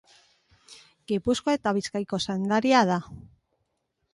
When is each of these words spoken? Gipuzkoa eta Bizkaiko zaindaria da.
Gipuzkoa 1.11 1.55
eta 1.59 1.73
Bizkaiko 1.79 2.21
zaindaria 2.31 2.81
da. 2.93 2.99